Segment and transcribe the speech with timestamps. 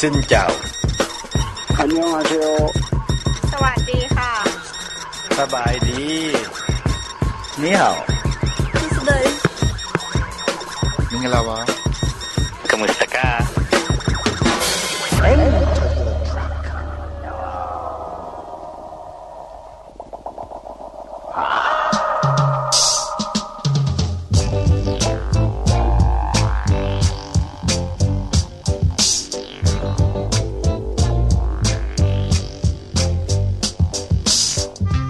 [0.00, 0.44] ซินเจ้า
[1.78, 2.46] อันยองอาเซโอ
[3.52, 4.32] สวัสดีค่ะ
[5.38, 6.04] สบายดี
[7.62, 7.94] นี่เหรอ
[8.80, 9.24] ที่สุดเลย
[11.10, 11.58] มิงลาวะ
[12.70, 13.28] ขมุสตะกา
[15.22, 15.65] เอ็ม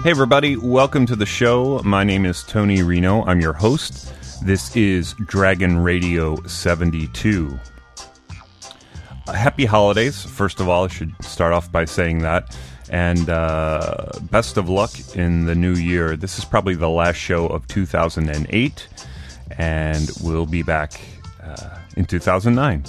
[0.07, 1.81] Hey, everybody, welcome to the show.
[1.83, 3.25] My name is Tony Reno.
[3.25, 4.09] I'm your host.
[4.41, 7.59] This is Dragon Radio 72.
[9.27, 10.23] Uh, happy holidays.
[10.23, 12.57] First of all, I should start off by saying that.
[12.89, 16.15] And uh, best of luck in the new year.
[16.15, 18.87] This is probably the last show of 2008,
[19.57, 21.01] and we'll be back
[21.43, 22.85] uh, in 2009.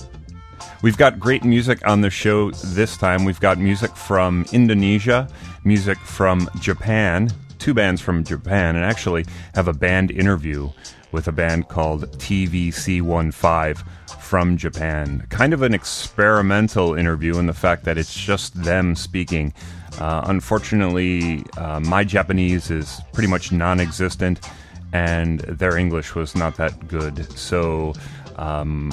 [0.80, 3.24] We've got great music on the show this time.
[3.24, 5.28] We've got music from Indonesia,
[5.64, 10.70] music from Japan, two bands from Japan, and actually have a band interview
[11.10, 13.84] with a band called TVC15
[14.20, 15.26] from Japan.
[15.30, 19.52] Kind of an experimental interview in the fact that it's just them speaking.
[19.98, 24.48] Uh, unfortunately, uh, my Japanese is pretty much non existent,
[24.92, 27.36] and their English was not that good.
[27.36, 27.94] So,
[28.36, 28.92] um,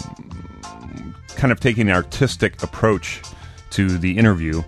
[1.35, 3.21] kind of taking an artistic approach
[3.71, 4.63] to the interview.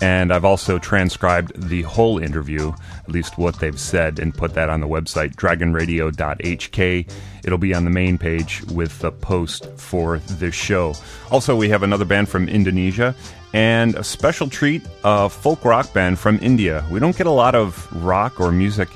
[0.00, 4.70] And I've also transcribed the whole interview, at least what they've said, and put that
[4.70, 7.10] on the website, dragonradio.hk.
[7.44, 10.94] It'll be on the main page with the post for this show.
[11.32, 13.14] Also, we have another band from Indonesia
[13.52, 16.84] and a special treat, a folk rock band from India.
[16.90, 18.88] We don't get a lot of rock or music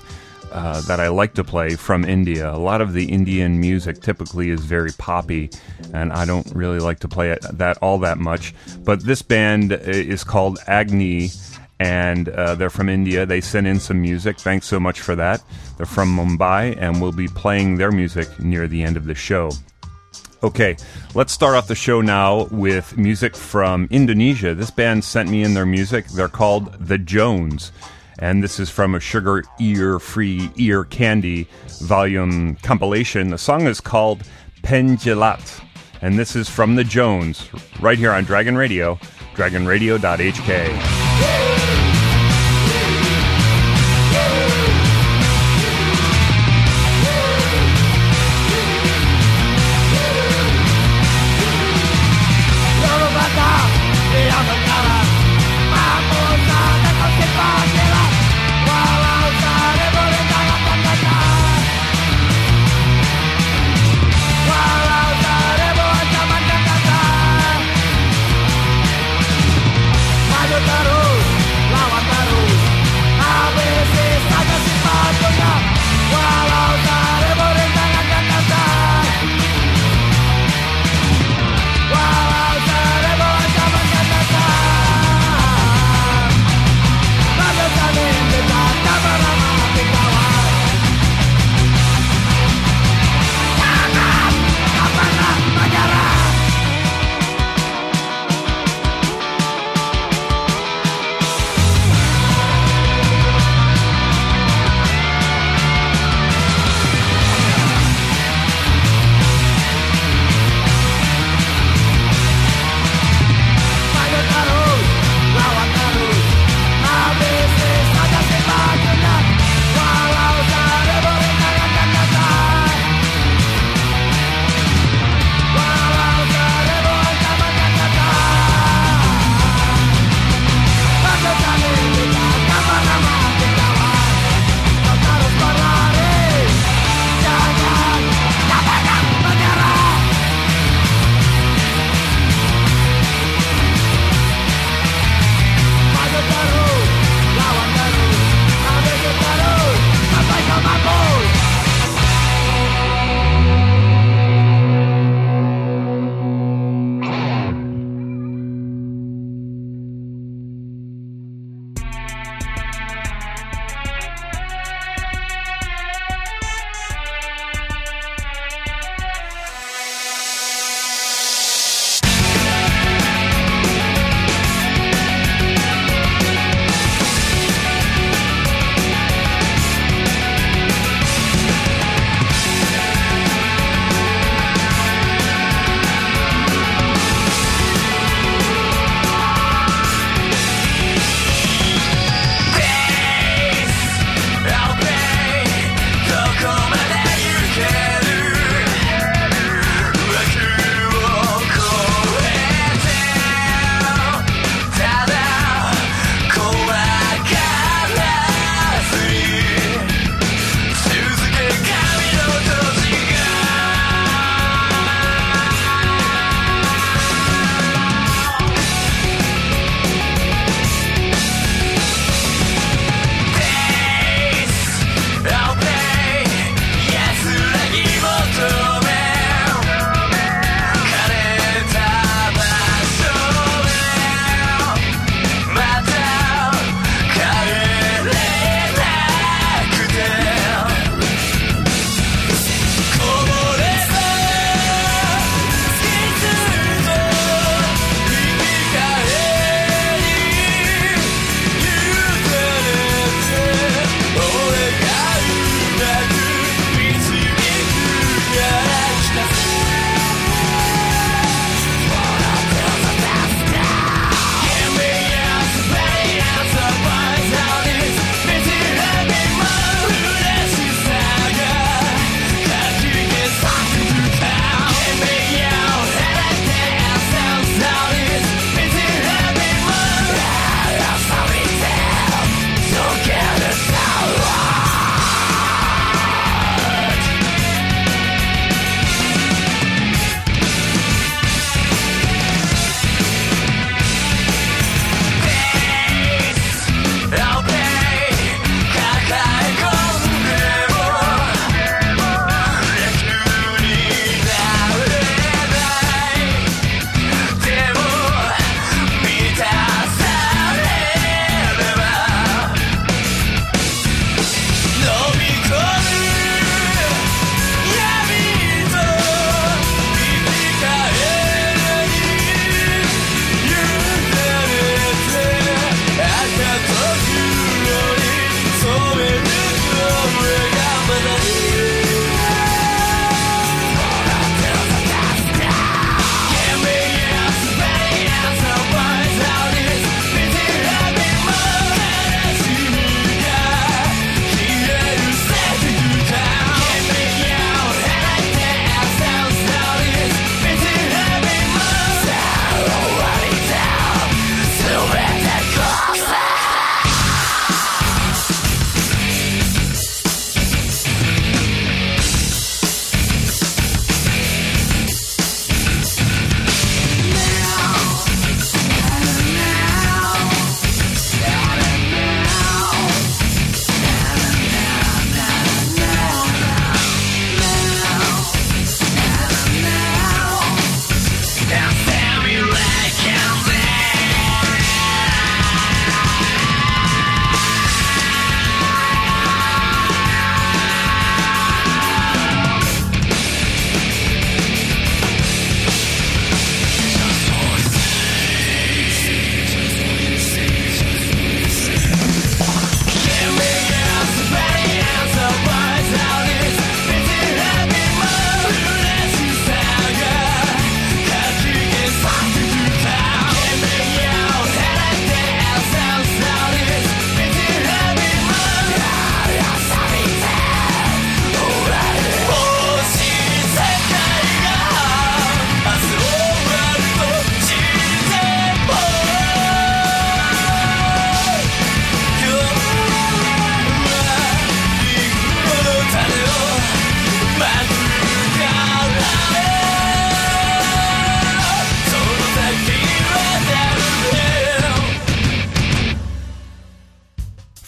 [0.52, 2.52] uh, that I like to play from India.
[2.52, 5.50] A lot of the Indian music typically is very poppy,
[5.92, 8.54] and I don't really like to play it that all that much.
[8.84, 11.34] But this band is called Agnee,
[11.80, 13.26] and uh, they're from India.
[13.26, 14.38] They sent in some music.
[14.38, 15.42] Thanks so much for that.
[15.76, 19.50] They're from Mumbai, and we'll be playing their music near the end of the show.
[20.42, 20.76] Okay,
[21.14, 24.54] let's start off the show now with music from Indonesia.
[24.54, 26.08] This band sent me in their music.
[26.08, 27.70] They're called The Jones
[28.22, 31.48] and this is from a sugar ear free ear candy
[31.80, 33.30] volume compilation.
[33.30, 34.22] The song is called
[34.62, 35.60] Penjilat,
[36.00, 37.48] and this is from the Jones
[37.80, 38.94] right here on Dragon Radio,
[39.34, 41.41] dragonradio.hk.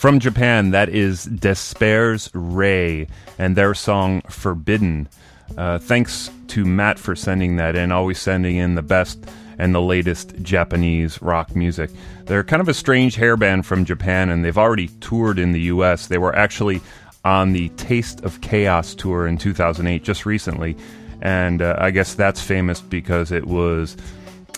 [0.04, 3.08] From Japan, that is D'espairsRay
[3.38, 5.08] and their song Forbidden.
[5.56, 9.25] Uh, thanks to Matt for sending that in, always sending in the best
[9.56, 11.90] and the latest Japanese rock music.
[12.26, 15.61] They're kind of a strange hair band from Japan, and they've already toured in the
[15.73, 16.08] US.
[16.08, 16.82] They were actually
[17.25, 20.76] on the Taste of Chaos tour in 2008, just recently.
[21.23, 23.96] And uh, I guess that's famous because it was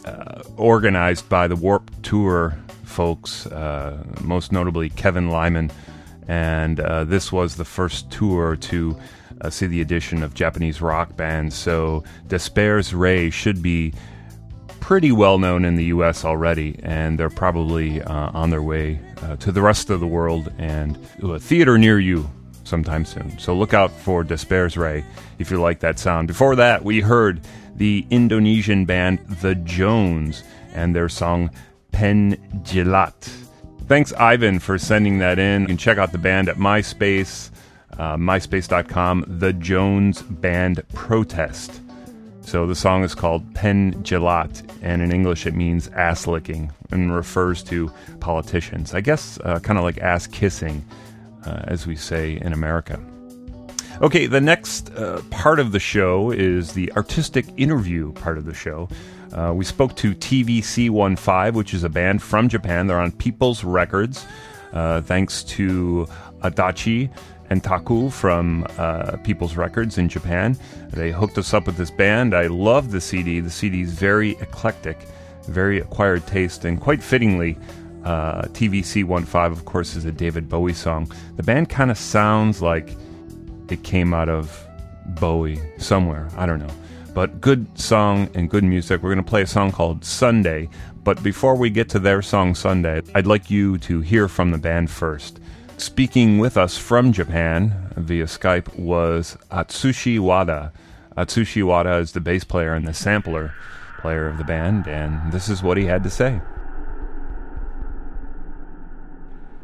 [0.04, 5.70] uh, organized by the Warped Tour folks, uh, most notably Kevin Lyman.
[6.28, 8.98] And uh, this was the first tour to
[9.40, 11.54] uh, see the addition of Japanese rock bands.
[11.54, 13.92] So D'espairsRay should be
[14.80, 19.36] pretty well known in the US already, and they're probably uh, on their way uh,
[19.36, 22.30] to the rest of the world and a theater near you
[22.64, 23.38] sometime soon.
[23.38, 25.04] So look out for D'espairsRay
[25.38, 26.28] if you like that sound.
[26.28, 27.40] Before that, we heard
[27.76, 30.42] the Indonesian band The Jones
[30.74, 31.50] and their song
[31.96, 33.14] Pen Jilat.
[33.86, 35.62] Thanks, Ivan, for sending that in.
[35.62, 37.50] You can check out the band at MySpace,
[37.96, 41.80] uh, myspace.com, The Jones Band Protest.
[42.42, 47.14] So the song is called Pen Jilat, and in English it means ass licking and
[47.14, 48.92] refers to politicians.
[48.92, 50.84] I guess uh, kind of like ass kissing
[51.46, 53.00] uh, as we say in America.
[54.02, 58.52] Okay, the next uh, part of the show is the artistic interview part of the
[58.52, 58.86] show.
[59.32, 62.86] Uh, we spoke to TVC15, which is a band from Japan.
[62.86, 64.26] They're on People's Records,
[64.72, 66.06] uh, thanks to
[66.40, 67.10] Adachi
[67.50, 70.58] and Taku from uh, People's Records in Japan.
[70.90, 72.34] They hooked us up with this band.
[72.34, 73.40] I love the CD.
[73.40, 74.98] The CD is very eclectic,
[75.44, 77.56] very acquired taste, and quite fittingly,
[78.04, 81.10] uh, TVC 15, of course, is a David Bowie song.
[81.36, 82.96] The band kind of sounds like
[83.68, 84.64] it came out of
[85.06, 86.28] Bowie somewhere.
[86.36, 86.74] I don't know.
[87.16, 89.02] But good song and good music.
[89.02, 90.68] We're going to play a song called Sunday.
[91.02, 94.58] But before we get to their song Sunday, I'd like you to hear from the
[94.58, 95.40] band first.
[95.78, 100.74] Speaking with us from Japan via Skype was Atsushi Wada.
[101.16, 103.54] Atsushi Wada is the bass player and the sampler
[104.00, 106.42] player of the band, and this is what he had to say.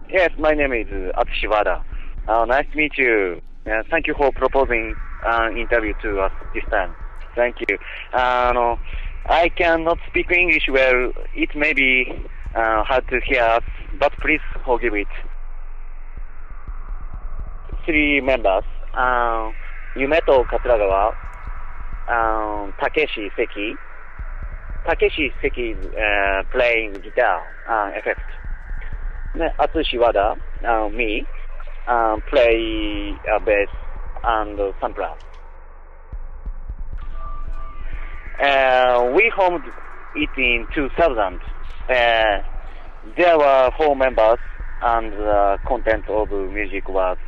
[0.09, 1.85] Yes, my name is Atsushi Wada.
[2.27, 3.43] Uh, nice to meet you.
[3.67, 4.95] Uh, thank you for proposing
[5.27, 6.95] an interview to us this time.
[7.35, 7.79] Thank you.
[8.13, 8.77] Uh, no,
[9.27, 11.13] I cannot speak English well.
[11.35, 13.63] It may be uh, hard to hear us,
[13.99, 15.09] but please forgive it.
[17.87, 18.65] Three members.
[18.95, 19.53] Uh,
[19.97, 21.13] Yumeto Katuragawa,
[22.09, 23.77] um, Takeshi Seki.
[24.87, 28.21] Takeshi Seki is uh, playing guitar uh, effect.
[29.59, 30.35] Atsushi Wada,
[30.69, 31.27] uh, me,
[31.89, 33.69] uh, play uh, bass
[34.25, 35.15] and uh, sampler.
[38.43, 39.65] Uh, we formed
[40.15, 41.41] it in 2000.
[41.89, 42.43] Uh,
[43.17, 44.39] there were four members,
[44.81, 47.19] and the content of music was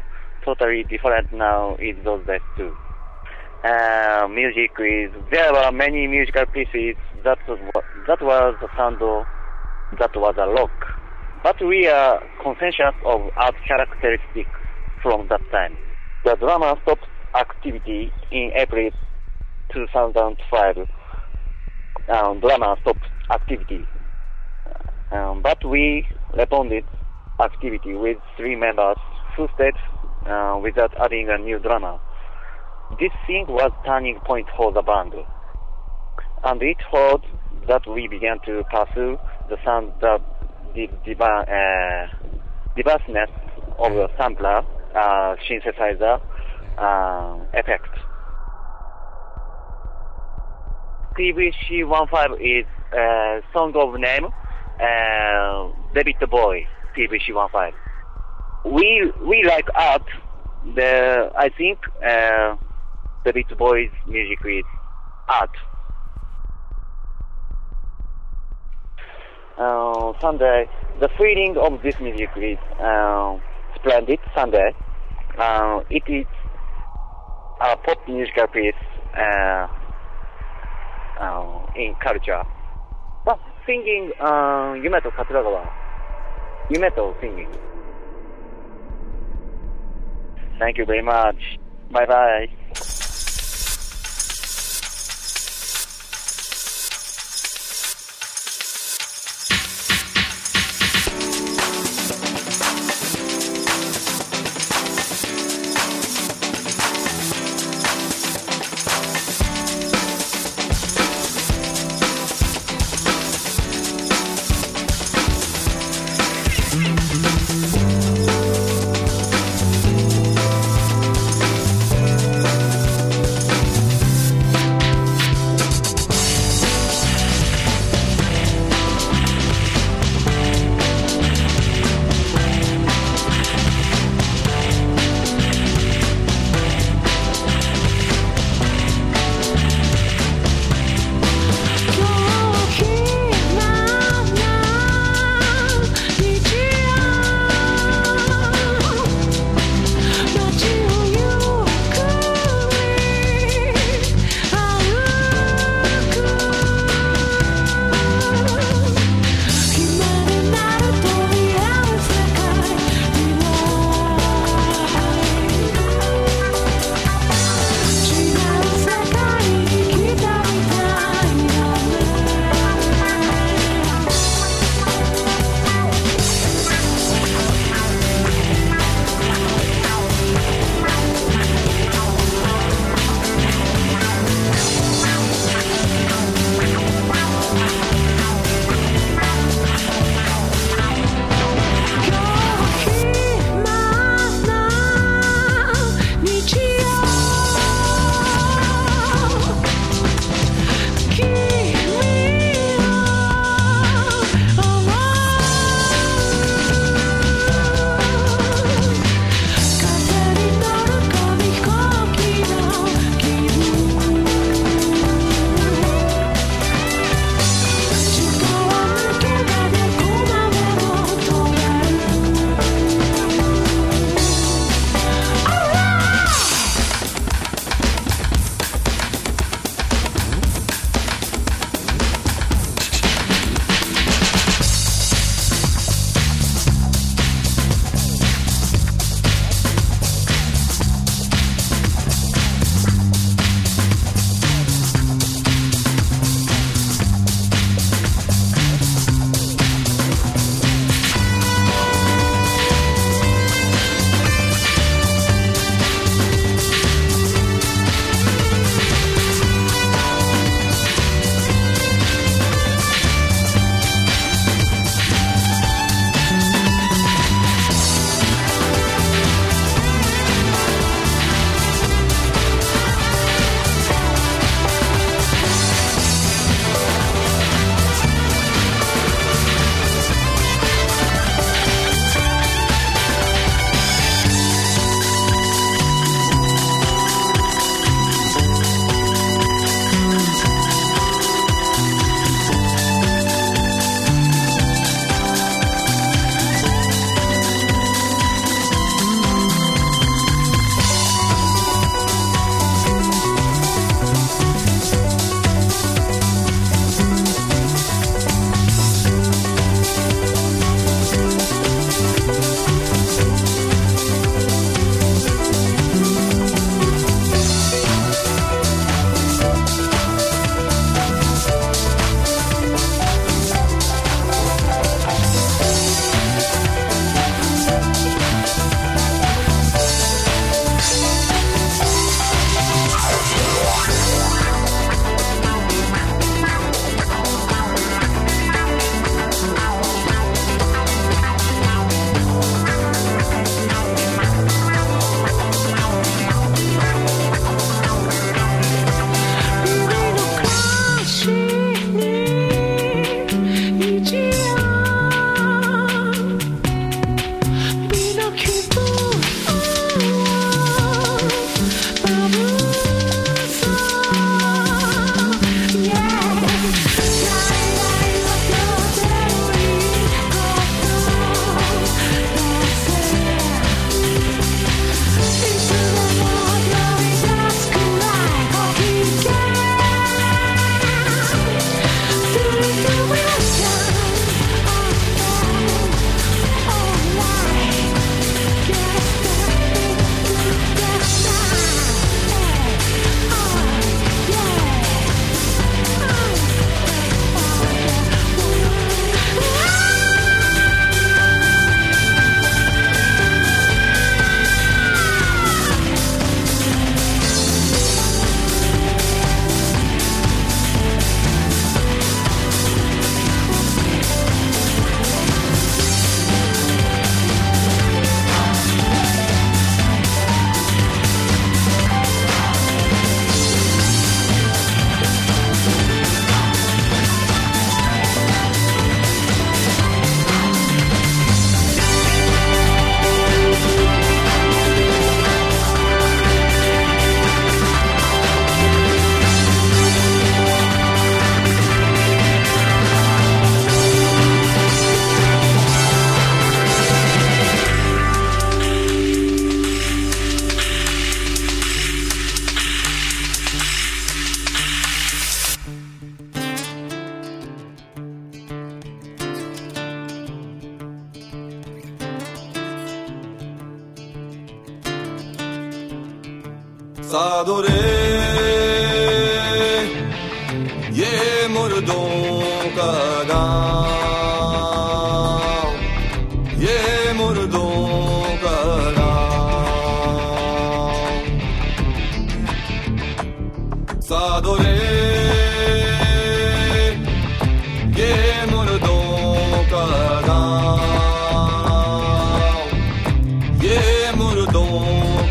[0.45, 2.73] totally different now in those days too.
[3.65, 7.59] Uh, music is there were many musical pieces that was
[8.07, 8.99] that was the sound
[9.99, 10.85] that was a rock
[11.45, 14.49] but we are conscious of art characteristics
[15.03, 15.77] from that time.
[16.25, 17.07] The drama stopped
[17.39, 18.91] activity in April
[19.71, 20.77] 2005.
[22.09, 23.89] Um, drama stopped activity.
[25.11, 26.07] Um, but we
[26.37, 26.85] responded
[27.43, 28.97] activity with three members
[29.37, 29.75] who stayed
[30.27, 32.01] uh, without adding a new drama.
[33.01, 35.15] This thing was turning point for the band.
[36.45, 37.25] And it followed
[37.69, 39.19] that we began to pursue
[39.49, 40.21] the sound that
[40.75, 42.29] the diva- uh,
[42.77, 43.31] diverseness
[43.79, 44.63] of the sampler,
[44.95, 46.21] uh, synthesizer,
[46.77, 47.39] uh.
[51.19, 54.27] TVC15 is uh, song of name,
[54.81, 56.67] uh, David Bowie,
[56.97, 57.73] TVC15.
[58.65, 60.03] We, we like art,
[60.75, 62.57] the, I think, uh,
[63.25, 64.65] David Bowie's music is
[65.29, 65.51] art.
[69.59, 70.67] uh, Sunday,
[71.01, 73.37] the feeling of this music is uh,
[73.77, 74.19] splendid.
[74.35, 74.75] Sunday,
[75.39, 76.27] uh, it is
[77.61, 78.75] a pop musical piece
[81.20, 82.44] uh, uh, in culture.
[83.26, 85.64] But singing uh, 夢と桂川
[86.70, 87.48] 夢と singing.
[90.60, 91.36] Thank you very much.
[91.92, 93.03] Bye bye.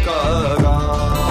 [0.05, 1.22] かが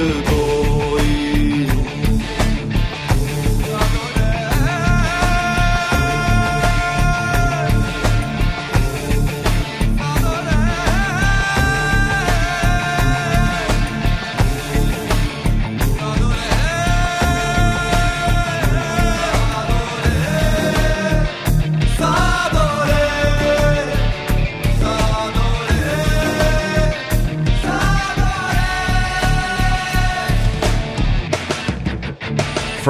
[0.00, 0.39] the.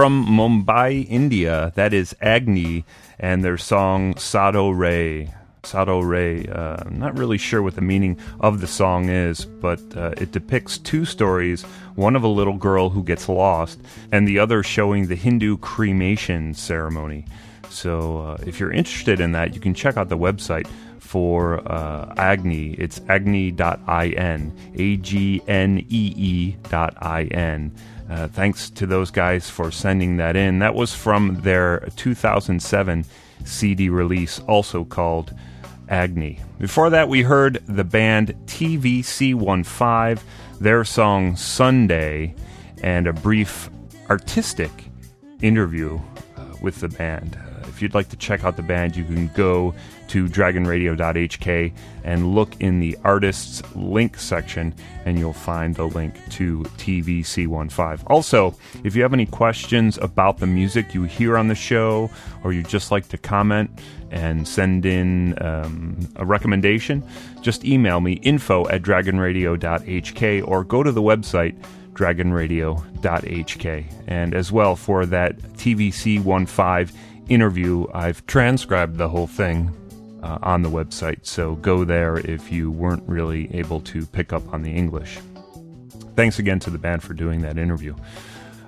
[0.01, 2.85] From Mumbai, India, that is Agnee
[3.19, 5.31] and their song Sado Ray.
[5.63, 6.47] Sado Ray.
[6.47, 10.33] Uh, I'm not really sure what the meaning of the song is, but uh, it
[10.33, 11.65] depicts two stories
[11.97, 13.79] one of a little girl who gets lost,
[14.11, 17.27] and the other showing the Hindu cremation ceremony.
[17.69, 20.67] So uh, if you're interested in that, you can check out the website
[20.99, 22.75] for uh, Agnee.
[22.79, 27.71] It's agnee.in, A G N E E dot I N.
[28.11, 30.59] Uh, thanks to those guys for sending that in.
[30.59, 33.05] That was from their 2007
[33.45, 35.33] CD release, also called
[35.89, 36.41] Agnee.
[36.59, 40.21] Before that, we heard the band TVC15,
[40.61, 42.35] their song Sunday,
[42.83, 43.71] and a brief
[44.09, 44.71] artistic
[45.41, 46.01] interview
[46.37, 47.37] uh, with the band.
[47.37, 49.75] Uh, if if you'd like to check out the band, you can go
[50.11, 56.65] to dragonradio.hk and look in the artists link section, and you'll find the link to
[56.79, 58.03] TVC15.
[58.09, 62.11] Also, if you have any questions about the music you hear on the show,
[62.43, 63.71] or you'd just like to comment
[64.11, 67.07] and send in um, a recommendation,
[67.41, 71.57] just email me info at dragonradio.hk or go to the website
[71.93, 73.85] dragonradio.hk.
[74.09, 76.19] And as well, for that TVC
[76.49, 79.71] 15 interview, I've transcribed the whole thing
[80.23, 84.53] uh, on the website, so go there if you weren't really able to pick up
[84.53, 85.19] on the English.
[86.17, 87.95] Thanks again to the band for doing that interview.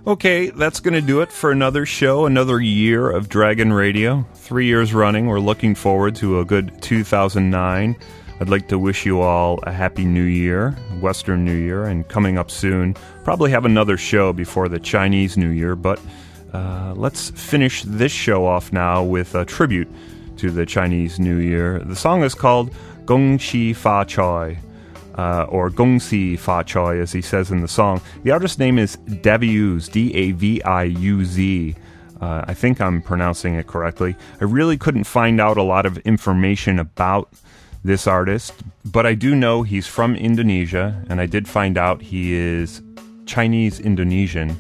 [0.07, 4.27] Okay, that's going to do it for another show, another year of Dragon Radio.
[4.35, 5.27] Three years running.
[5.27, 7.97] We're looking forward to a good 2009.
[8.41, 12.37] I'd like to wish you all a happy new year, Western New Year, and coming
[12.37, 16.01] up soon, probably have another show before the Chinese New Year, but
[16.53, 19.89] uh, let's finish this show off now with a tribute
[20.43, 21.79] to the Chinese New Year.
[21.79, 22.75] The song is called
[23.07, 24.59] Gong Xi Fa Choi,
[25.17, 28.01] uh, or Gong Si Fa Choi, as he says in the song.
[28.25, 31.77] The artist's name is Daviuz, D A V I U Z.
[32.21, 34.17] Uh, I think I'm pronouncing it correctly.
[34.41, 37.33] I really couldn't find out a lot of information about
[37.85, 38.53] this artist,
[38.85, 42.83] but I do know he's from Indonesia, and I did find out he is
[43.27, 44.57] Chinese Indonesian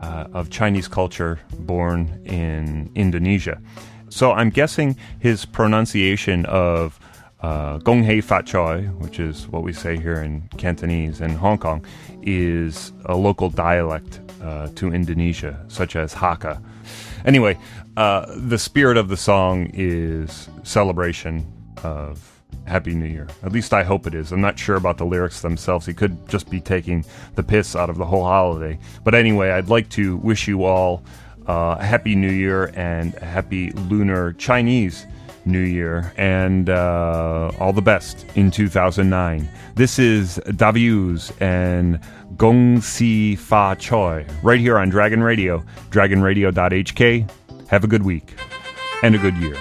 [0.00, 3.60] uh, of Chinese culture, born in Indonesia.
[4.12, 7.00] So I'm guessing his pronunciation of
[7.40, 11.56] uh, Gong Hei Fat Choi, which is what we say here in Cantonese in Hong
[11.56, 11.82] Kong,
[12.20, 16.62] is a local dialect uh, to Indonesia, such as Hakka.
[17.24, 17.58] Anyway,
[17.96, 21.50] uh, the spirit of the song is celebration
[21.82, 23.28] of Happy New Year.
[23.42, 24.30] At least I hope it is.
[24.30, 25.86] I'm not sure about the lyrics themselves.
[25.86, 27.02] He could just be taking
[27.34, 28.78] the piss out of the whole holiday.
[29.04, 31.02] But anyway, I'd like to wish you all
[31.48, 35.06] uh, a Happy New Year and a Happy Lunar Chinese
[35.44, 39.48] New Year and uh, all the best in 2009.
[39.74, 41.98] This is Daviuz and
[42.36, 47.30] Gong Si Fa Choi right here on Dragon Radio, dragonradio.hk.
[47.68, 48.34] Have a good week
[49.02, 49.56] and a good year.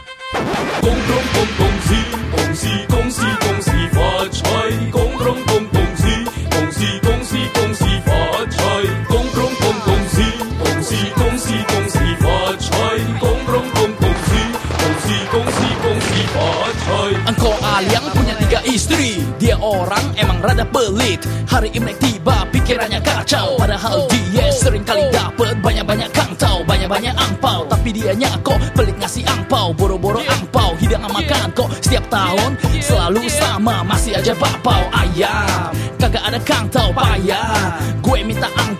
[20.41, 21.21] Rada pelit.
[21.47, 23.55] Hari Imlek tiba pikirannya kacau.
[23.61, 27.69] Padahal dia sering kali dapet banyak-banyak kantau Banyak-banyak angpau.
[27.69, 30.73] Tapi dianya kok pelit ngasih angpau Boro-boro angpau.
[30.81, 37.77] Hidangan makan kok setiap tahun Selalu sama masih aja bapau Ayam kagak ada kantau payah.
[38.03, 38.70] Gue minta angpau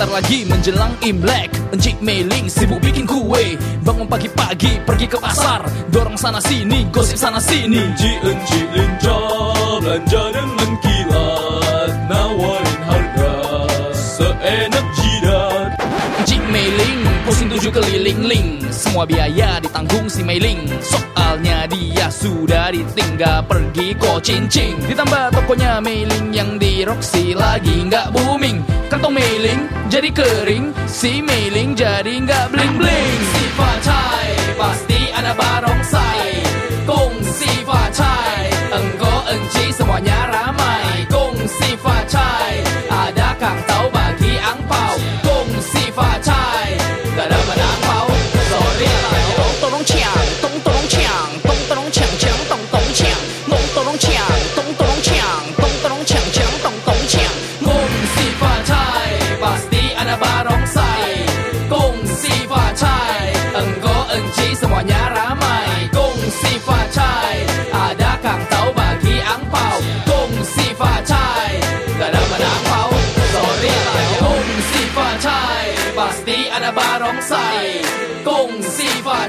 [0.00, 1.52] Sebentar lagi menjelang Imlek.
[1.76, 3.52] Encik Meiling sibuk bikin kue.
[3.84, 5.60] Bangun pagi-pagi pergi ke pasar.
[5.92, 7.84] Dorong sana sini, gosip sana sini.
[7.84, 11.90] Enci-enci lincah belanja dengan kilat.
[12.08, 13.34] Nawarin harga
[13.92, 15.68] seenak jidat.
[16.24, 18.64] Encik Meiling pusing tujuh keliling-ling.
[18.72, 26.32] Semua biaya ditanggung si Meiling Soalnya dia sudah ditinggal pergi ko cincing Ditambah tokonya Meiling
[26.32, 29.58] yang di Roxy lagi nggak booming ต้องเมลิง
[29.92, 30.66] jadi kering
[30.98, 34.24] si miling jadi nggak bling bling สีฟ้าชาย
[34.60, 36.08] บาสตีอนาบาร้องใส่
[36.90, 38.38] กงสีฟ้าชาย
[38.70, 40.74] เอิงก็เอิงจีสมอญาราไม่
[41.14, 42.49] กุ้งสีฟ้าชาย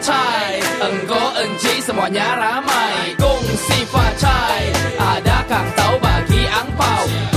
[0.01, 7.30] Facai Engkau enci semuanya ramai Kongsi Facai Ada kang tàu bagi angpau Kongsi bao.